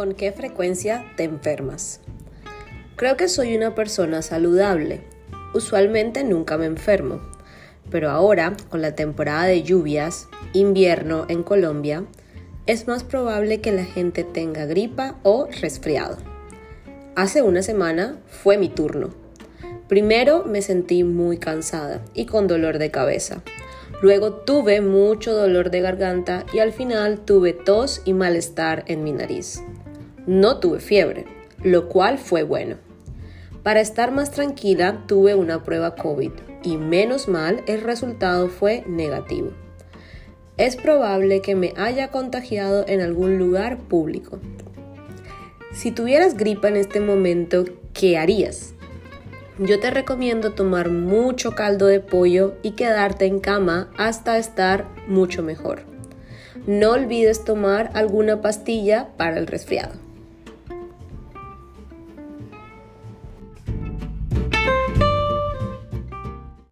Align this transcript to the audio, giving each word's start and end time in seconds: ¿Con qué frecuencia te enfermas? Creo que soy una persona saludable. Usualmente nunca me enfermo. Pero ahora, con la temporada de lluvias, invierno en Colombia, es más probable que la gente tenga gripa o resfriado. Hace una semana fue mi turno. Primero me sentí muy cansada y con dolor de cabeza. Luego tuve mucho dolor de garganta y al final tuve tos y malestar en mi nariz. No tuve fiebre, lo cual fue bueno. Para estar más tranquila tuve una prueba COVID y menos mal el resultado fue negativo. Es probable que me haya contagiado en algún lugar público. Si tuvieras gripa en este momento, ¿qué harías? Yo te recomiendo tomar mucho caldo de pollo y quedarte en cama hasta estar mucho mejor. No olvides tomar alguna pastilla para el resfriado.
¿Con 0.00 0.14
qué 0.14 0.32
frecuencia 0.32 1.04
te 1.18 1.24
enfermas? 1.24 2.00
Creo 2.96 3.18
que 3.18 3.28
soy 3.28 3.54
una 3.54 3.74
persona 3.74 4.22
saludable. 4.22 5.02
Usualmente 5.52 6.24
nunca 6.24 6.56
me 6.56 6.64
enfermo. 6.64 7.20
Pero 7.90 8.08
ahora, 8.08 8.56
con 8.70 8.80
la 8.80 8.94
temporada 8.94 9.44
de 9.44 9.62
lluvias, 9.62 10.26
invierno 10.54 11.26
en 11.28 11.42
Colombia, 11.42 12.06
es 12.64 12.88
más 12.88 13.04
probable 13.04 13.60
que 13.60 13.72
la 13.72 13.84
gente 13.84 14.24
tenga 14.24 14.64
gripa 14.64 15.16
o 15.22 15.48
resfriado. 15.60 16.16
Hace 17.14 17.42
una 17.42 17.60
semana 17.60 18.16
fue 18.26 18.56
mi 18.56 18.70
turno. 18.70 19.10
Primero 19.86 20.44
me 20.46 20.62
sentí 20.62 21.04
muy 21.04 21.36
cansada 21.36 22.02
y 22.14 22.24
con 22.24 22.46
dolor 22.46 22.78
de 22.78 22.90
cabeza. 22.90 23.42
Luego 24.00 24.32
tuve 24.32 24.80
mucho 24.80 25.34
dolor 25.34 25.70
de 25.70 25.82
garganta 25.82 26.46
y 26.54 26.60
al 26.60 26.72
final 26.72 27.20
tuve 27.26 27.52
tos 27.52 28.00
y 28.06 28.14
malestar 28.14 28.84
en 28.86 29.04
mi 29.04 29.12
nariz. 29.12 29.62
No 30.30 30.58
tuve 30.58 30.78
fiebre, 30.78 31.24
lo 31.60 31.88
cual 31.88 32.16
fue 32.16 32.44
bueno. 32.44 32.76
Para 33.64 33.80
estar 33.80 34.12
más 34.12 34.30
tranquila 34.30 35.02
tuve 35.08 35.34
una 35.34 35.64
prueba 35.64 35.96
COVID 35.96 36.30
y 36.62 36.76
menos 36.76 37.26
mal 37.26 37.64
el 37.66 37.80
resultado 37.80 38.46
fue 38.46 38.84
negativo. 38.86 39.50
Es 40.56 40.76
probable 40.76 41.42
que 41.42 41.56
me 41.56 41.74
haya 41.76 42.12
contagiado 42.12 42.84
en 42.86 43.00
algún 43.00 43.38
lugar 43.38 43.78
público. 43.78 44.38
Si 45.72 45.90
tuvieras 45.90 46.36
gripa 46.36 46.68
en 46.68 46.76
este 46.76 47.00
momento, 47.00 47.64
¿qué 47.92 48.16
harías? 48.16 48.74
Yo 49.58 49.80
te 49.80 49.90
recomiendo 49.90 50.52
tomar 50.52 50.90
mucho 50.90 51.56
caldo 51.56 51.86
de 51.88 51.98
pollo 51.98 52.54
y 52.62 52.76
quedarte 52.76 53.24
en 53.24 53.40
cama 53.40 53.90
hasta 53.96 54.38
estar 54.38 54.86
mucho 55.08 55.42
mejor. 55.42 55.82
No 56.68 56.92
olvides 56.92 57.42
tomar 57.42 57.90
alguna 57.94 58.40
pastilla 58.40 59.08
para 59.16 59.36
el 59.36 59.48
resfriado. 59.48 60.09